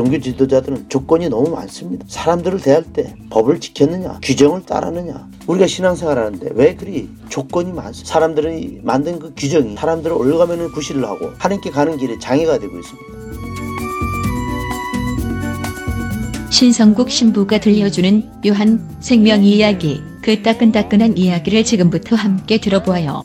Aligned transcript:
종교 0.00 0.18
지도자들은 0.18 0.86
조건이 0.88 1.28
너무 1.28 1.50
많습니다. 1.50 2.06
사람들을 2.08 2.62
대할 2.62 2.82
때 2.84 3.14
법을 3.28 3.60
지켰느냐, 3.60 4.20
규정을 4.22 4.64
따르느냐. 4.64 5.28
우리가 5.46 5.66
신앙생활 5.66 6.16
하는데 6.16 6.48
왜 6.54 6.74
그리 6.74 7.10
조건이 7.28 7.70
많습니다. 7.70 8.10
사람들이 8.10 8.80
만든 8.82 9.18
그 9.18 9.34
규정이 9.36 9.76
사람들을 9.76 10.16
올라가면 10.16 10.72
구실을 10.72 11.04
하고 11.04 11.32
하나님께 11.36 11.68
가는 11.68 11.98
길에 11.98 12.18
장애가 12.18 12.58
되고 12.58 12.78
있습니다. 12.78 13.10
신성국 16.50 17.10
신부가 17.10 17.60
들려주는 17.60 18.30
요한 18.46 18.88
생명 19.00 19.44
이야기, 19.44 20.00
그 20.22 20.40
따끈따끈한 20.40 21.18
이야기를 21.18 21.62
지금부터 21.64 22.16
함께 22.16 22.58
들어보아요. 22.58 23.22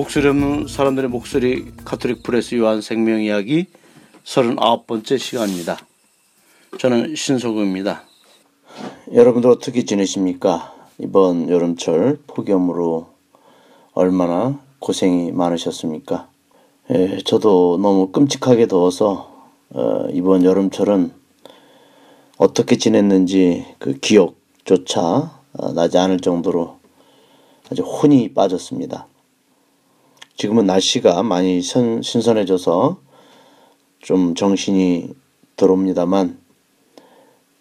목소리 0.00 0.28
없는 0.28 0.66
사람들의 0.66 1.10
목소리 1.10 1.72
카톨릭 1.84 2.22
프레스 2.22 2.54
요한 2.54 2.80
생명 2.80 3.20
이야기 3.20 3.66
39번째 4.24 5.18
시간입니다. 5.18 5.76
저는 6.78 7.14
신성국입니다. 7.14 8.04
여러분들 9.12 9.50
어떻게 9.50 9.84
지내십니까? 9.84 10.72
이번 10.96 11.50
여름철 11.50 12.20
폭염으로 12.26 13.08
얼마나 13.92 14.58
고생이 14.78 15.32
많으셨습니까? 15.32 16.30
예, 16.94 17.18
저도 17.18 17.78
너무 17.82 18.10
끔찍하게 18.10 18.68
더워서 18.68 19.50
어, 19.68 20.06
이번 20.14 20.44
여름철은 20.44 21.12
어떻게 22.38 22.78
지냈는지 22.78 23.66
그 23.78 23.98
기억조차 23.98 25.42
어, 25.52 25.72
나지 25.74 25.98
않을 25.98 26.20
정도로 26.20 26.78
아주 27.70 27.82
혼이 27.82 28.32
빠졌습니다. 28.32 29.09
지금은 30.40 30.64
날씨가 30.64 31.22
많이 31.22 31.60
신, 31.60 32.00
신선해져서 32.00 32.98
좀 33.98 34.34
정신이 34.34 35.10
들어옵니다만 35.56 36.38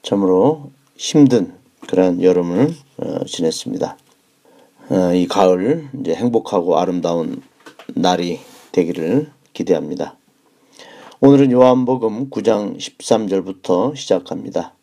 참으로 0.02 0.72
힘든 0.96 1.54
그런 1.90 2.24
여름을 2.24 2.74
어, 3.00 3.26
지냈습니다. 3.26 3.98
어, 4.92 5.14
이 5.14 5.28
가을 5.28 5.90
이제 6.00 6.16
행복하고 6.16 6.80
아름다운 6.80 7.42
날이 7.96 8.40
되기를 8.72 9.30
기대합니다. 9.52 10.16
오늘은 11.20 11.52
요한복음 11.52 12.30
9장 12.30 12.78
13절부터 12.78 13.94
시작합니다. 13.98 14.74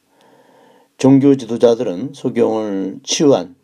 종교 0.99 1.35
지도자들은 1.35 2.13
소경을 2.13 3.01
치유한 3.05 3.57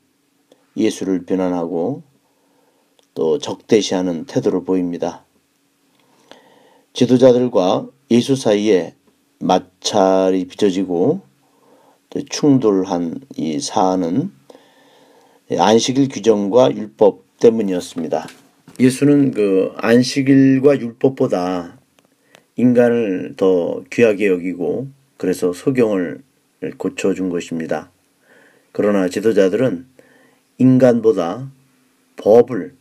예수를 0.75 1.27
비난하고 1.27 2.03
또 3.15 3.39
적대시하는 3.39 4.25
태도를 4.25 4.65
보입니다. 4.65 5.25
지도자들과 6.93 7.89
예수 8.11 8.37
사이에 8.37 8.95
마찰이 9.39 10.47
빚어지고 10.47 11.21
충돌한 12.29 13.21
이 13.37 13.59
사안은 13.61 14.31
안식일 15.59 16.09
규정과 16.09 16.75
율법 16.75 17.39
때문이었습니다. 17.41 18.27
예수는 18.79 19.33
그 19.33 19.73
안식일과 19.77 20.79
율법보다 20.79 21.79
인간을 22.57 23.35
더 23.37 23.83
귀하게 23.91 24.29
여기고 24.29 24.89
그래서 25.17 25.53
소경을 25.53 26.23
고쳐준 26.79 27.29
것입니다. 27.29 27.91
그러나 28.73 29.09
지도자들은 29.09 29.87
인간보다 30.59 31.51
법을 32.17 32.75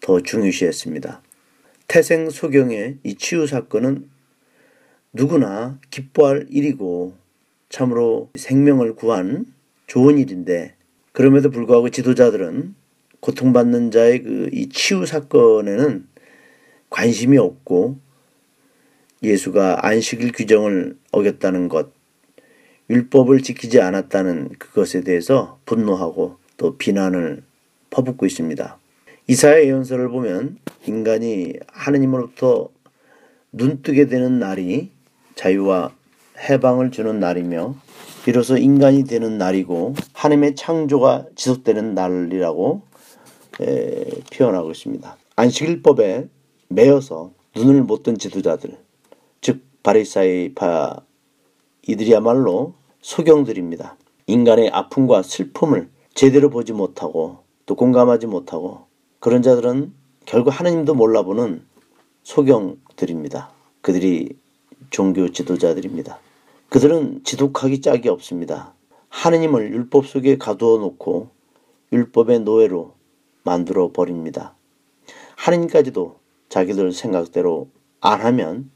더 0.00 0.20
중요시했습니다. 0.20 1.22
태생 1.88 2.30
소경의 2.30 2.98
이 3.02 3.14
치유 3.14 3.46
사건은 3.46 4.08
누구나 5.12 5.78
기뻐할 5.90 6.46
일이고 6.50 7.14
참으로 7.68 8.30
생명을 8.36 8.94
구한 8.94 9.46
좋은 9.86 10.18
일인데 10.18 10.74
그럼에도 11.12 11.50
불구하고 11.50 11.90
지도자들은 11.90 12.74
고통받는 13.20 13.90
자의 13.90 14.22
그 14.22 14.48
이 14.52 14.68
치유 14.68 15.06
사건에는 15.06 16.06
관심이 16.90 17.38
없고 17.38 17.98
예수가 19.22 19.86
안식일 19.86 20.32
규정을 20.32 20.96
어겼다는 21.12 21.68
것, 21.68 21.92
율법을 22.88 23.42
지키지 23.42 23.80
않았다는 23.80 24.50
그것에 24.58 25.02
대해서 25.02 25.60
분노하고 25.66 26.38
또 26.56 26.76
비난을 26.76 27.42
퍼붓고 27.90 28.26
있습니다. 28.26 28.78
이사의 29.30 29.68
예언서를 29.68 30.08
보면 30.08 30.58
인간이 30.88 31.52
하느님으로부터 31.68 32.68
눈뜨게 33.52 34.06
되는 34.06 34.40
날이 34.40 34.90
자유와 35.36 35.94
해방을 36.36 36.90
주는 36.90 37.20
날이며 37.20 37.76
비로소 38.24 38.56
인간이 38.56 39.04
되는 39.04 39.38
날이고 39.38 39.94
하나님의 40.14 40.56
창조가 40.56 41.26
지속되는 41.36 41.94
날이라고 41.94 42.82
에, 43.60 44.04
표현하고 44.32 44.72
있습니다. 44.72 45.16
안식일법에 45.36 46.28
매여서 46.66 47.30
눈을 47.54 47.84
못 47.84 48.02
뜬 48.02 48.18
지도자들, 48.18 48.76
즉 49.40 49.62
바리사이파 49.84 50.96
이들이야말로 51.86 52.74
소경들입니다. 53.00 53.96
인간의 54.26 54.70
아픔과 54.70 55.22
슬픔을 55.22 55.88
제대로 56.14 56.50
보지 56.50 56.72
못하고 56.72 57.44
또 57.66 57.76
공감하지 57.76 58.26
못하고 58.26 58.89
그런 59.20 59.42
자들은 59.42 59.92
결국 60.24 60.48
하나님도 60.50 60.94
몰라보는 60.94 61.62
소경들입니다. 62.22 63.50
그들이 63.82 64.30
종교 64.88 65.30
지도자들입니다. 65.30 66.18
그들은 66.70 67.22
지독하기 67.24 67.82
짝이 67.82 68.08
없습니다. 68.08 68.72
하느님을 69.10 69.72
율법 69.72 70.06
속에 70.06 70.38
가두어 70.38 70.78
놓고 70.78 71.28
율법의 71.92 72.40
노예로 72.40 72.94
만들어 73.42 73.92
버립니다. 73.92 74.54
하느님까지도 75.36 76.16
자기들 76.48 76.92
생각대로 76.92 77.68
안 78.00 78.20
하면 78.22 78.70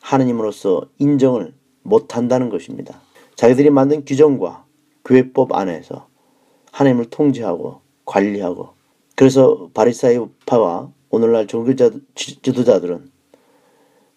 하느님으로서 0.00 0.82
인정을 0.98 1.54
못 1.82 2.14
한다는 2.14 2.50
것입니다. 2.50 3.00
자기들이 3.36 3.70
만든 3.70 4.04
규정과 4.04 4.66
교회법 5.04 5.54
안에서 5.54 6.08
하나님을 6.72 7.06
통제하고 7.06 7.80
관리하고 8.04 8.75
그래서 9.16 9.70
바리사이파와 9.72 10.92
오늘날 11.08 11.46
종교자 11.46 11.90
지도자들은 12.14 13.10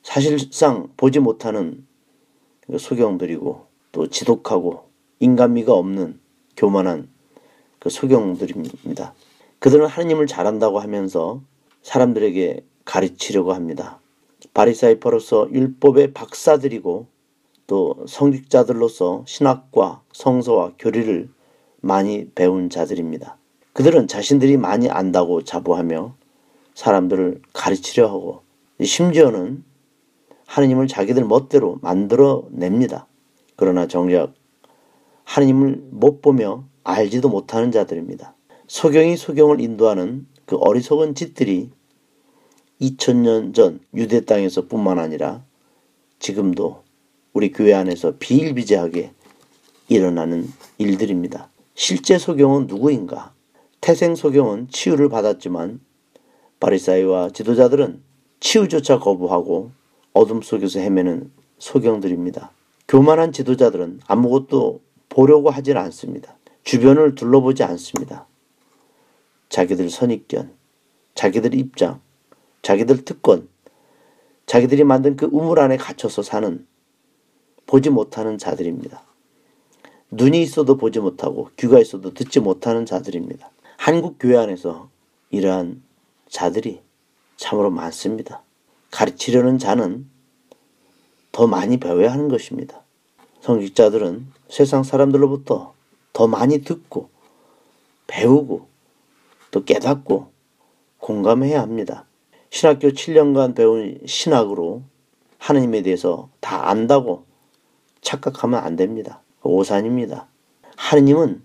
사실상 0.03 0.89
보지 0.97 1.19
못하는 1.19 1.87
소경들이고 2.77 3.65
또 3.93 4.09
지독하고 4.09 4.83
인간미가 5.19 5.73
없는 5.73 6.19
교만한 6.57 7.07
그 7.79 7.89
소경들입니다. 7.89 9.13
그들은 9.59 9.85
하느님을 9.87 10.27
잘한다고 10.27 10.79
하면서 10.79 11.41
사람들에게 11.81 12.65
가르치려고 12.83 13.53
합니다. 13.53 14.01
바리사이퍼로서 14.53 15.49
율법의 15.53 16.13
박사들이고 16.13 17.07
또 17.67 18.05
성직자들로서 18.05 19.23
신학과 19.25 20.01
성서와 20.11 20.73
교리를 20.77 21.29
많이 21.79 22.29
배운 22.35 22.69
자들입니다. 22.69 23.38
그들은 23.79 24.09
자신들이 24.09 24.57
많이 24.57 24.89
안다고 24.89 25.45
자부하며 25.45 26.13
사람들을 26.75 27.41
가르치려 27.53 28.09
하고 28.09 28.41
심지어는 28.83 29.63
하느님을 30.47 30.87
자기들 30.87 31.23
멋대로 31.23 31.79
만들어 31.81 32.45
냅니다. 32.51 33.07
그러나 33.55 33.87
정작 33.87 34.33
하느님을 35.23 35.81
못 35.91 36.21
보며 36.21 36.65
알지도 36.83 37.29
못하는 37.29 37.71
자들입니다. 37.71 38.35
소경이 38.67 39.15
소경을 39.15 39.61
인도하는 39.61 40.27
그 40.45 40.57
어리석은 40.57 41.15
짓들이 41.15 41.69
2000년 42.81 43.53
전 43.53 43.79
유대 43.93 44.25
땅에서 44.25 44.67
뿐만 44.67 44.99
아니라 44.99 45.41
지금도 46.19 46.83
우리 47.31 47.53
교회 47.53 47.73
안에서 47.75 48.15
비일비재하게 48.19 49.13
일어나는 49.87 50.49
일들입니다. 50.77 51.49
실제 51.75 52.17
소경은 52.17 52.67
누구인가? 52.67 53.38
태생 53.81 54.15
소경은 54.15 54.67
치유를 54.69 55.09
받았지만 55.09 55.79
바리사이와 56.59 57.29
지도자들은 57.29 58.01
치유조차 58.39 58.99
거부하고 58.99 59.71
어둠 60.13 60.41
속에서 60.41 60.79
헤매는 60.79 61.31
소경들입니다. 61.59 62.51
교만한 62.87 63.31
지도자들은 63.31 64.01
아무것도 64.07 64.81
보려고 65.07 65.49
하질 65.49 65.77
않습니다. 65.77 66.37
주변을 66.63 67.15
둘러보지 67.15 67.63
않습니다. 67.63 68.27
자기들 69.49 69.89
선입견, 69.89 70.53
자기들 71.15 71.55
입장, 71.55 72.01
자기들 72.61 73.05
특권, 73.05 73.47
자기들이 74.45 74.83
만든 74.83 75.15
그 75.15 75.27
우물 75.31 75.59
안에 75.59 75.77
갇혀서 75.77 76.21
사는 76.21 76.65
보지 77.65 77.89
못하는 77.89 78.37
자들입니다. 78.37 79.03
눈이 80.11 80.41
있어도 80.41 80.75
보지 80.77 80.99
못하고 80.99 81.49
귀가 81.57 81.79
있어도 81.79 82.13
듣지 82.13 82.39
못하는 82.39 82.85
자들입니다. 82.85 83.51
한국 83.89 84.17
교회 84.19 84.37
안에서 84.37 84.87
이러한 85.31 85.81
자들이 86.29 86.83
참으로 87.37 87.71
많습니다. 87.71 88.43
가르치려는 88.91 89.57
자는 89.57 90.07
더 91.31 91.47
많이 91.47 91.77
배워야 91.77 92.11
하는 92.11 92.29
것입니다. 92.29 92.83
성직자들은 93.41 94.27
세상 94.47 94.83
사람들로부터 94.83 95.73
더 96.13 96.27
많이 96.27 96.61
듣고 96.61 97.09
배우고 98.05 98.67
또 99.49 99.63
깨닫고 99.65 100.31
공감해야 100.99 101.59
합니다. 101.59 102.05
신학교 102.51 102.89
7년간 102.89 103.55
배운 103.55 103.99
신학으로 104.05 104.83
하느님에 105.39 105.81
대해서 105.81 106.29
다 106.41 106.69
안다고 106.69 107.25
착각하면 108.01 108.63
안 108.63 108.75
됩니다. 108.75 109.23
오산입니다. 109.41 110.27
하느님은 110.75 111.43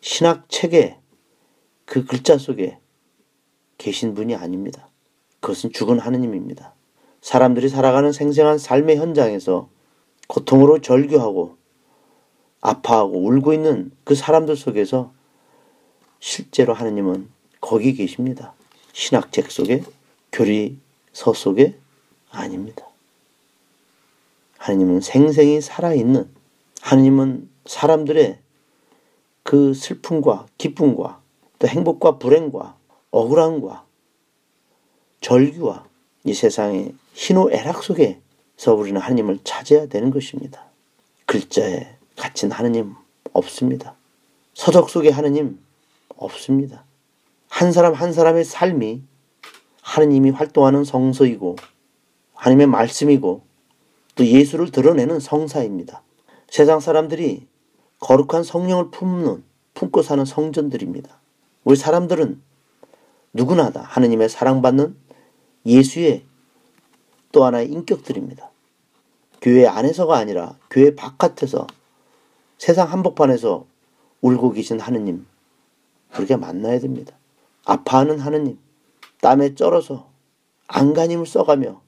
신학 0.00 0.48
책에 0.48 0.98
그 1.88 2.04
글자 2.04 2.36
속에 2.36 2.78
계신 3.78 4.14
분이 4.14 4.34
아닙니다. 4.34 4.88
그것은 5.40 5.72
죽은 5.72 5.98
하느님입니다. 5.98 6.74
사람들이 7.22 7.68
살아가는 7.70 8.12
생생한 8.12 8.58
삶의 8.58 8.98
현장에서 8.98 9.70
고통으로 10.26 10.80
절규하고 10.80 11.56
아파하고 12.60 13.18
울고 13.18 13.54
있는 13.54 13.90
그 14.04 14.14
사람들 14.14 14.54
속에서 14.56 15.12
실제로 16.20 16.74
하느님은 16.74 17.28
거기 17.60 17.94
계십니다. 17.94 18.52
신학책 18.92 19.50
속에 19.50 19.82
교리서 20.32 21.32
속에 21.34 21.78
아닙니다. 22.30 22.86
하느님은 24.58 25.00
생생히 25.00 25.62
살아있는 25.62 26.28
하느님은 26.82 27.48
사람들의 27.64 28.38
그 29.42 29.72
슬픔과 29.72 30.46
기쁨과 30.58 31.22
또 31.58 31.66
행복과 31.66 32.18
불행과 32.18 32.76
억울함과 33.10 33.84
절규와 35.20 35.86
이 36.24 36.34
세상의 36.34 36.94
희노애락 37.14 37.82
속에서 37.82 38.74
우리는 38.74 39.00
하느님을 39.00 39.40
찾아야 39.44 39.86
되는 39.86 40.10
것입니다. 40.10 40.64
글자에 41.26 41.96
갇힌 42.16 42.50
하느님 42.50 42.94
없습니다. 43.32 43.94
서적 44.54 44.90
속에 44.90 45.10
하느님 45.10 45.58
없습니다. 46.16 46.84
한 47.48 47.72
사람 47.72 47.94
한 47.94 48.12
사람의 48.12 48.44
삶이 48.44 49.02
하느님이 49.82 50.30
활동하는 50.30 50.84
성서이고 50.84 51.56
하나님의 52.34 52.66
말씀이고 52.66 53.42
또 54.14 54.26
예수를 54.26 54.70
드러내는 54.70 55.20
성사입니다. 55.20 56.02
세상 56.50 56.80
사람들이 56.80 57.46
거룩한 58.00 58.42
성령을 58.42 58.90
품는 58.90 59.44
품고 59.74 60.02
사는 60.02 60.24
성전들입니다. 60.24 61.18
우리 61.68 61.76
사람들은 61.76 62.40
누구나 63.34 63.68
다 63.68 63.82
하느님의 63.82 64.30
사랑받는 64.30 64.96
예수의 65.66 66.24
또 67.30 67.44
하나의 67.44 67.70
인격들입니다. 67.70 68.50
교회 69.42 69.66
안에서가 69.66 70.16
아니라 70.16 70.56
교회 70.70 70.94
바깥에서 70.94 71.66
세상 72.56 72.90
한복판에서 72.90 73.66
울고 74.22 74.52
계신 74.52 74.80
하느님 74.80 75.26
그렇게 76.10 76.36
만나야 76.36 76.78
됩니다. 76.78 77.14
아파하는 77.66 78.18
하느님 78.18 78.58
땀에 79.20 79.54
쩔어서 79.54 80.08
안간힘을 80.68 81.26
써가며 81.26 81.82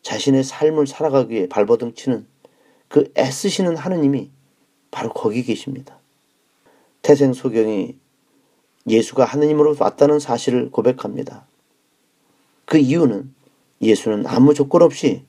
자신의 0.00 0.44
삶을 0.44 0.86
살아가기 0.86 1.34
위해 1.34 1.46
발버둥 1.46 1.92
치는 1.92 2.26
그 2.88 3.12
애쓰시는 3.18 3.76
하느님이 3.76 4.30
바로 4.90 5.10
거기 5.10 5.42
계십니다. 5.42 5.98
태생 7.02 7.34
소경이 7.34 8.00
예수가 8.88 9.24
하느님으로 9.24 9.76
왔다는 9.78 10.18
사실을 10.18 10.70
고백합니다. 10.70 11.46
그 12.64 12.78
이유는 12.78 13.32
예수는 13.80 14.26
아무 14.26 14.54
조건 14.54 14.82
없이 14.82 15.24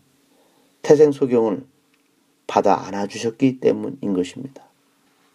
태생 0.81 1.11
소경을 1.11 1.65
받아 2.47 2.85
안아주셨기 2.85 3.59
때문인 3.59 4.13
것입니다. 4.13 4.63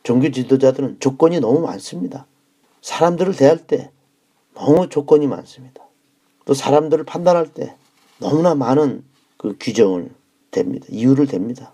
종교 0.03 0.31
지도자들은 0.31 1.01
조건이 1.01 1.41
너무 1.41 1.61
많습니다. 1.61 2.27
사람들을 2.83 3.37
대할 3.37 3.67
때 3.67 3.91
너무 4.55 4.89
조건이 4.89 5.27
많습니다. 5.27 5.83
또 6.45 6.55
사람들을 6.55 7.05
판단할 7.05 7.53
때 7.53 7.77
너무나 8.19 8.55
많은 8.55 9.05
그 9.37 9.57
규정을 9.61 10.11
댑니다. 10.51 10.87
이유를 10.89 11.27
댑니다. 11.27 11.71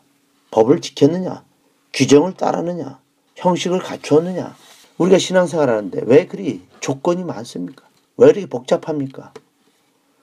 법을 0.50 0.80
지켰느냐, 0.80 1.44
규정을 1.92 2.34
따르느냐, 2.34 3.00
형식을 3.36 3.78
갖추었느냐. 3.80 4.56
우리가 4.98 5.18
신앙생활 5.18 5.68
하는데 5.68 6.02
왜 6.06 6.26
그리 6.26 6.62
조건이 6.80 7.24
많습니까? 7.24 7.86
왜 8.16 8.28
이렇게 8.28 8.46
복잡합니까? 8.46 9.32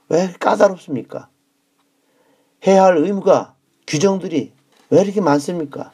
왜 0.09 0.33
까다롭습니까? 0.39 1.29
해야 2.68 2.83
할 2.83 2.97
의무가 2.97 3.56
규정들이 3.88 4.53
왜 4.89 5.01
이렇게 5.01 5.19
많습니까? 5.19 5.91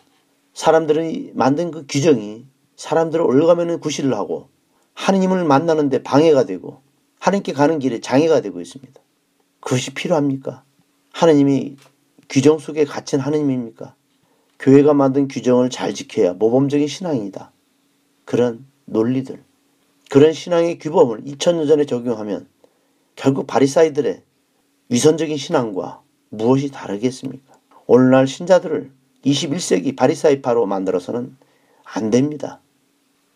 사람들이 0.53 1.31
만든 1.33 1.71
그 1.71 1.85
규정이 1.87 2.45
사람들을 2.75 3.23
올라가면 3.23 3.79
구실을 3.79 4.13
하고 4.13 4.49
하느님을 4.93 5.43
만나는데 5.45 6.03
방해가 6.03 6.45
되고 6.45 6.81
하느님께 7.19 7.53
가는 7.53 7.79
길에 7.79 7.99
장애가 7.99 8.41
되고 8.41 8.61
있습니다. 8.61 9.01
그것이 9.59 9.93
필요합니까? 9.93 10.63
하느님이 11.13 11.77
규정 12.29 12.59
속에 12.59 12.85
갇힌 12.85 13.19
하느님입니까? 13.19 13.95
교회가 14.59 14.93
만든 14.93 15.27
규정을 15.27 15.69
잘 15.69 15.93
지켜야 15.93 16.33
모범적인 16.33 16.87
신앙이다. 16.87 17.51
그런 18.25 18.66
논리들, 18.87 19.43
그런 20.09 20.33
신앙의 20.33 20.79
규범을 20.79 21.23
2000년 21.25 21.67
전에 21.67 21.85
적용하면 21.85 22.47
결국 23.15 23.45
바리사이들의 23.45 24.23
위선적인 24.89 25.35
신앙과 25.37 26.01
무엇이 26.29 26.71
다르겠습니까? 26.71 27.57
오늘날 27.85 28.27
신자들을 28.27 28.91
21세기 29.25 29.95
바리사이파로 29.95 30.65
만들어서는 30.65 31.35
안 31.83 32.09
됩니다. 32.09 32.61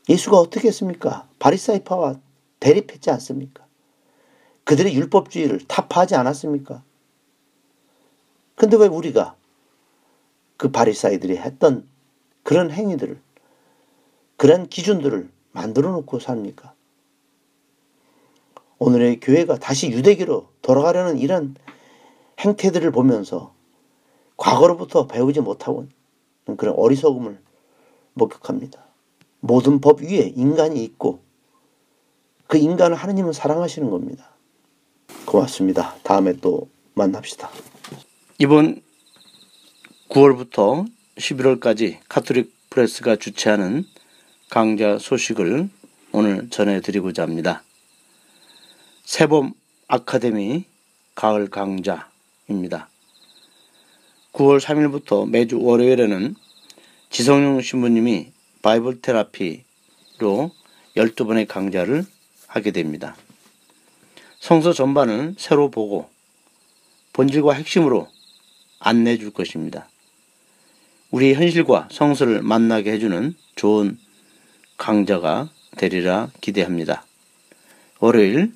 예수가 0.07 0.37
어떻게 0.37 0.69
했습니까? 0.69 1.27
바리사이파와 1.39 2.19
대립했지 2.59 3.09
않습니까? 3.11 3.65
그들의 4.63 4.95
율법주의를 4.95 5.61
타파하지 5.67 6.15
않았습니까? 6.15 6.83
근데 8.55 8.77
왜 8.77 8.87
우리가 8.87 9.35
그 10.55 10.71
바리사이들이 10.71 11.37
했던 11.37 11.87
그런 12.43 12.71
행위들을 12.71 13.19
그런 14.37 14.67
기준들을 14.67 15.29
만들어 15.51 15.91
놓고 15.91 16.19
삽니까? 16.19 16.73
오늘의 18.79 19.19
교회가 19.19 19.57
다시 19.57 19.89
유대교로 19.91 20.47
돌아가려는 20.61 21.19
이런 21.19 21.55
행태들을 22.39 22.91
보면서 22.91 23.53
과거로부터 24.37 25.07
배우지 25.07 25.41
못하고 25.41 25.87
그런 26.57 26.73
어리석음을 26.75 27.39
목격합니다. 28.13 28.83
모든 29.39 29.79
법 29.81 30.01
위에 30.01 30.33
인간이 30.35 30.83
있고 30.83 31.21
그 32.47 32.57
인간을 32.57 32.95
하느님은 32.95 33.33
사랑하시는 33.33 33.89
겁니다. 33.89 34.31
고맙습니다. 35.25 35.95
다음에 36.03 36.33
또 36.33 36.69
만납시다. 36.95 37.49
이번 38.39 38.81
9월부터 40.09 40.87
11월까지 41.17 41.99
카톨릭 42.09 42.53
프레스가 42.69 43.15
주최하는 43.15 43.85
강좌 44.51 44.97
소식을 44.97 45.69
오늘 46.11 46.49
전해드리고자 46.49 47.23
합니다. 47.23 47.63
세범 49.05 49.53
아카데미 49.87 50.65
가을 51.15 51.49
강좌입니다. 51.49 52.89
9월 54.33 54.59
3일부터 54.59 55.29
매주 55.29 55.57
월요일에는 55.61 56.35
지성용 57.09 57.61
신부님이 57.61 58.33
바이블 58.61 59.01
테라피로 59.01 60.51
12번의 60.97 61.47
강좌를 61.47 62.05
하게 62.47 62.71
됩니다. 62.71 63.15
성서 64.41 64.73
전반을 64.73 65.35
새로 65.37 65.71
보고 65.71 66.09
본질과 67.13 67.53
핵심으로 67.53 68.09
안내해 68.79 69.17
줄 69.17 69.31
것입니다. 69.31 69.87
우리의 71.11 71.35
현실과 71.35 71.87
성서를 71.89 72.41
만나게 72.41 72.91
해주는 72.91 73.33
좋은 73.55 73.97
강좌가 74.81 75.47
되리라 75.77 76.31
기대합니다. 76.41 77.05
월요일 77.99 78.51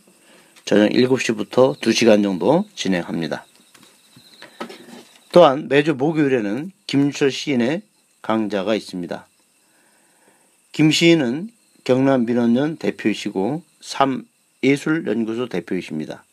저녁 0.66 0.90
7시부터 0.90 1.80
2시간 1.80 2.24
정도 2.24 2.66
진행합니다. 2.74 3.46
또한 5.32 5.68
매주 5.68 5.94
목요일에는 5.94 6.72
김철 6.88 7.30
시인의 7.30 7.84
강좌가 8.24 8.74
있습니다. 8.74 9.28
김 10.72 10.90
시인은 10.90 11.52
경남 11.84 12.26
민원연 12.26 12.78
대표이시고 12.78 13.62
삼예술연구소 13.82 15.48
대표이십니다. 15.48 16.24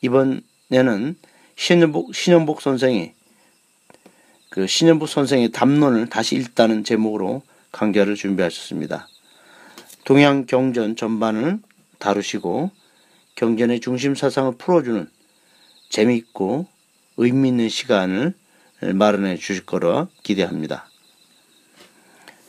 이번에는 0.00 1.16
신현복, 1.56 2.14
신현복 2.14 2.62
선생이 2.62 3.12
그 4.48 4.66
신현복 4.66 5.10
선생의 5.10 5.50
담론을 5.50 6.08
다시 6.08 6.36
읽다는 6.36 6.84
제목으로 6.84 7.42
강좌를 7.72 8.14
준비하셨습니다. 8.14 9.08
동양 10.04 10.46
경전 10.46 10.96
전반을 10.96 11.58
다루시고 11.98 12.70
경전의 13.34 13.80
중심 13.80 14.14
사상을 14.14 14.56
풀어주는 14.58 15.08
재미있고 15.88 16.66
의미 17.16 17.48
있는 17.48 17.68
시간을 17.68 18.34
마련해 18.94 19.36
주실 19.36 19.64
거라 19.64 20.08
기대합니다. 20.22 20.86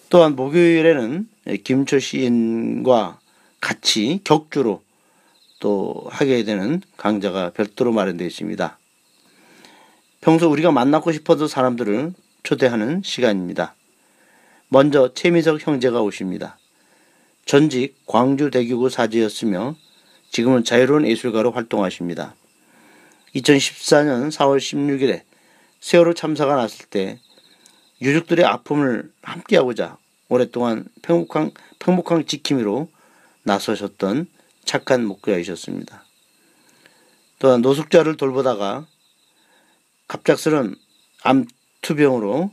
또한 0.09 0.35
목요일에는 0.35 1.27
김철 1.63 2.01
시인과 2.01 3.19
같이 3.59 4.19
격주로 4.23 4.83
또 5.59 6.05
하게 6.09 6.43
되는 6.43 6.81
강좌가 6.97 7.51
별도로 7.51 7.91
마련되어 7.93 8.27
있습니다. 8.27 8.77
평소 10.21 10.49
우리가 10.49 10.71
만나고 10.71 11.11
싶어도 11.11 11.47
사람들을 11.47 12.13
초대하는 12.43 13.01
시간입니다. 13.03 13.75
먼저 14.70 15.13
최미석 15.13 15.65
형제가 15.65 16.01
오십니다. 16.01 16.58
전직 17.46 17.96
광주대교구 18.05 18.89
사제였으며 18.89 19.75
지금은 20.32 20.63
자유로운 20.63 21.05
예술가로 21.05 21.51
활동하십니다. 21.51 22.36
2014년 23.36 24.32
4월 24.32 24.58
16일에 24.58 25.24
세월호 25.79 26.13
참사가 26.13 26.55
났을 26.55 26.86
때 26.88 27.20
유족들의 28.01 28.46
아픔을 28.46 29.12
함께하고자 29.22 29.98
오랫동안 30.29 30.88
평복항, 31.01 31.51
평복항 31.79 32.25
지킴이로 32.25 32.89
나서셨던 33.43 34.27
착한 34.65 35.05
목회자이셨습니다. 35.05 36.03
또한 37.39 37.62
노숙자를 37.62 38.15
돌보다가 38.17 38.88
갑작스런 40.08 40.75
암투병으로 41.24 42.51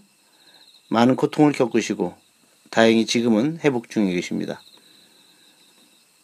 많은 0.91 1.15
고통을 1.15 1.53
겪으시고 1.53 2.15
다행히 2.71 3.07
지금은 3.07 3.61
회복 3.65 3.91
중에 3.91 4.13
계십니다. 4.13 4.61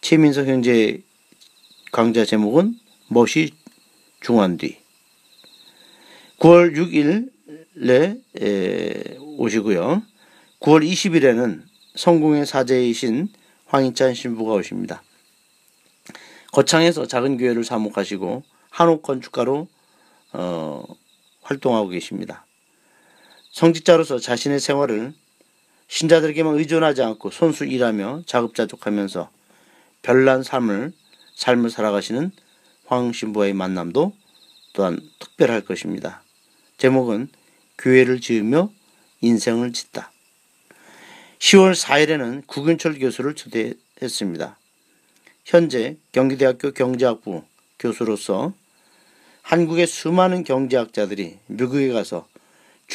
최민석 0.00 0.49
형제 0.49 1.02
강좌 1.92 2.25
제목은 2.25 2.75
멋이 3.08 3.50
중한 4.20 4.56
뒤 4.56 4.76
9월 6.40 6.76
6일에 6.76 8.20
에, 8.42 9.16
오시고요. 9.18 10.02
9월 10.61 10.85
20일에는 10.85 11.62
성공의 11.94 12.44
사제이신 12.44 13.28
황인찬 13.66 14.14
신부가 14.14 14.54
오십니다. 14.54 15.02
거창에서 16.52 17.06
작은 17.06 17.38
교회를 17.38 17.62
사목하시고 17.62 18.42
한옥 18.70 19.02
건축가로 19.02 19.68
어, 20.32 20.85
활동하고 21.42 21.88
계십니다. 21.88 22.46
성직자로서 23.56 24.18
자신의 24.18 24.60
생활을 24.60 25.14
신자들에게만 25.88 26.58
의존하지 26.58 27.02
않고 27.02 27.30
손수 27.30 27.64
일하며 27.64 28.25
자급자족하면서 28.26 29.30
별난 30.02 30.42
삶을 30.42 30.92
삶을 31.36 31.70
살아가시는 31.70 32.32
황 32.84 33.14
신부와의 33.14 33.54
만남도 33.54 34.12
또한 34.75 35.00
특별할 35.18 35.62
것입니다. 35.62 36.22
제목은 36.76 37.28
교회를 37.78 38.20
지으며 38.20 38.70
인생을 39.22 39.72
짓다. 39.72 40.12
10월 41.38 41.75
4일에는 41.75 42.46
구근철 42.46 42.98
교수를 42.98 43.34
초대했습니다. 43.34 44.58
현재 45.46 45.96
경기대학교 46.12 46.72
경제학부 46.72 47.42
교수로서 47.78 48.52
한국의 49.40 49.86
수많은 49.86 50.44
경제학자들이 50.44 51.38
미국에 51.46 51.88
가서 51.88 52.28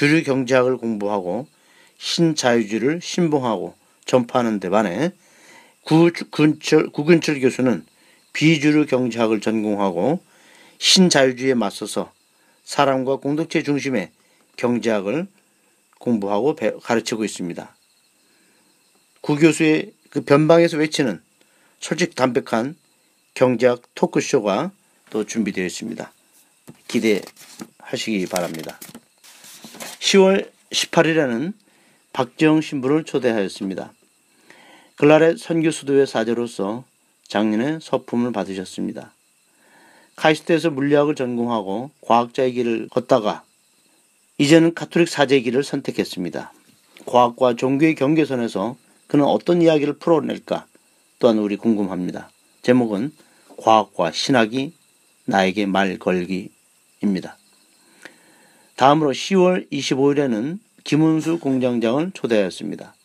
주류 0.02 0.24
경제학을 0.24 0.78
공부하고 0.78 1.46
신자유주의를 2.00 3.02
신봉하고 3.04 3.76
전파하는 4.06 4.60
데 4.60 4.68
반해 4.72 5.12
구근철, 5.84 6.90
구근철 6.90 7.40
교수는 7.40 7.86
비주류 8.34 8.88
경제학을 8.88 9.42
전공하고 9.42 10.20
신자유주의에 10.80 11.54
맞서서 11.54 12.12
사람과 12.64 13.18
공동체 13.18 13.62
중심의 13.62 14.10
경제학을 14.56 15.28
공부하고 16.00 16.56
가르치고 16.82 17.24
있습니다. 17.24 17.76
구 19.22 19.36
교수의 19.36 19.94
그 20.10 20.22
변방에서 20.22 20.78
외치는 20.78 21.22
솔직 21.80 22.16
담백한 22.16 22.76
경제학 23.36 23.84
토크쇼가 23.94 24.72
또 25.12 25.26
준비되어 25.28 25.64
있습니다. 25.64 26.12
기대하시기 26.88 28.26
바랍니다. 28.32 28.80
10월 30.02 30.50
18일에는 30.72 31.54
박지영 32.12 32.62
신부를 32.62 33.04
초대하였습니다. 33.04 33.94
글라렛 34.96 35.38
선교 35.38 35.70
수도의 35.72 36.08
사제로서 36.08 36.84
작년에 37.28 37.78
서품을 37.82 38.32
받으셨습니다. 38.32 39.14
카이스트에서 40.16 40.72
물리학을 40.72 41.16
전공하고 41.16 41.92
과학자의 42.02 42.54
길을 42.54 42.90
걷다가 42.90 43.44
이제는 44.38 44.74
가톨릭 44.74 45.08
사제의 45.08 45.44
길을 45.44 45.64
선택했습니다. 45.64 46.52
과학과 47.06 47.56
종교의 47.56 47.96
경계선에서 47.96 48.76
그는 49.08 49.26
어떤 49.26 49.62
이야기를 49.62 49.94
풀어낼까 49.94 50.66
또한 51.20 51.38
우리 51.38 51.58
궁금합니다. 51.58 52.30
제목은 52.64 53.14
과학과 53.58 54.12
신학이 54.12 54.74
나에게 55.26 55.68
말 55.68 56.00
걸기입니다. 56.00 57.38
다음으로 58.82 59.12
10월 59.12 59.72
25일에는 59.72 60.58
김은수 60.84 61.38
공장장을 61.38 62.12
초대하였습니다. 62.16 62.96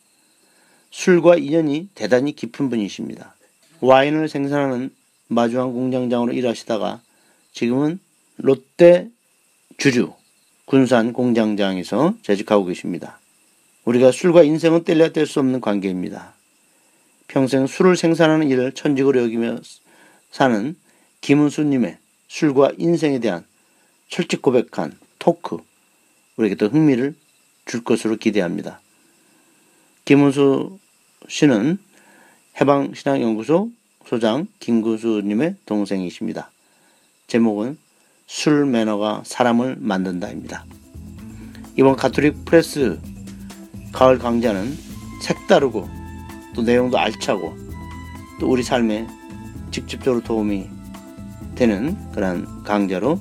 술과 0.91 1.37
인연이 1.37 1.91
대단히 1.95 2.35
깊은 2.35 2.71
분이십니다. 2.71 3.35
와인을 3.83 4.31
생산하는 4.31 4.89
마주한 5.29 5.75
공장장으로 5.75 6.33
일하시다가 6.33 7.03
지금은 7.53 7.99
롯데 8.39 9.11
주류 9.77 10.15
군산 10.65 11.13
공장장에서 11.13 12.15
재직하고 12.23 12.65
계십니다. 12.65 13.21
우리가 13.85 14.13
술과 14.13 14.45
인생은 14.45 14.85
뗄래야 14.85 15.11
뗄 15.11 15.27
수 15.27 15.41
없는 15.41 15.61
관계입니다. 15.61 16.33
평생 17.29 17.67
술을 17.67 17.99
생산하는 17.99 18.49
일을 18.49 18.73
천직으로 18.73 19.21
여기며 19.25 19.59
사는 20.31 20.75
김은수님의 21.21 21.99
술과 22.29 22.73
인생에 22.79 23.19
대한 23.19 23.45
솔직 24.09 24.41
고백한 24.41 25.05
토크 25.19 25.59
우리에게 26.37 26.55
또 26.57 26.69
흥미를 26.69 27.15
줄 27.65 27.83
것으로 27.83 28.17
기대합니다. 28.17 28.81
김은수 30.05 30.79
씨는 31.29 31.79
해방신앙연구소 32.61 33.71
소장 34.07 34.47
김구수님의 34.61 35.57
동생이십니다. 35.67 36.51
제목은 37.27 37.77
술 38.27 38.67
매너가 38.67 39.23
사람을 39.25 39.77
만든다입니다. 39.79 40.65
이번 41.77 41.97
가톨릭 41.97 42.45
프레스 42.45 43.01
가을 43.93 44.19
강좌는 44.19 44.77
색다르고 45.23 45.89
또 46.55 46.63
내용도 46.63 46.99
알차고 46.99 47.57
또 48.41 48.49
우리 48.49 48.63
삶에 48.63 49.07
직접적으로 49.71 50.23
도움이 50.23 50.69
되는 51.55 51.97
그런 52.13 52.63
강좌로 52.63 53.21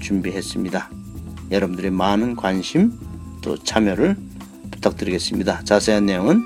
준비했습니다. 0.00 0.97
여러분들의 1.50 1.90
많은 1.90 2.36
관심 2.36 2.92
또 3.40 3.56
참여를 3.56 4.16
부탁드리겠습니다. 4.70 5.64
자세한 5.64 6.06
내용은 6.06 6.42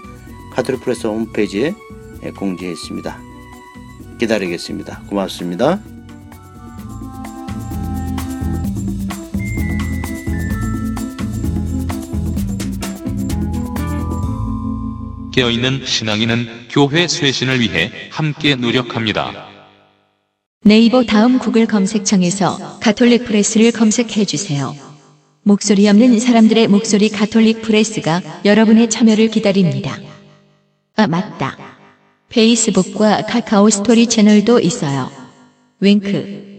가톨릭 0.54 0.82
프레스 0.82 1.06
홈페이지에 1.06 1.74
공지했습니다. 2.36 3.18
기다리겠습니다. 4.18 5.02
고맙습니다. 5.08 5.80
깨어있는 15.32 15.86
신앙인은 15.86 16.68
교회 16.68 17.08
쇄신을 17.08 17.60
위해 17.60 17.90
함께 18.10 18.54
노력합니다. 18.54 19.46
네이버 20.64 21.02
다음 21.04 21.38
구글 21.38 21.66
검색창에서 21.66 22.78
가톨릭 22.80 23.24
프레스를 23.24 23.72
검색해 23.72 24.26
주세요. 24.26 24.91
목소리 25.44 25.88
없는 25.88 26.20
사람들의 26.20 26.68
목소리 26.68 27.08
가톨릭 27.08 27.62
프레스가 27.62 28.22
여러분의 28.44 28.88
참여를 28.88 29.28
기다립니다. 29.28 29.98
아, 30.94 31.06
맞다. 31.08 31.58
페이스북과 32.28 33.26
카카오 33.26 33.68
스토리 33.68 34.06
채널도 34.06 34.60
있어요. 34.60 35.10
윙크. 35.80 36.51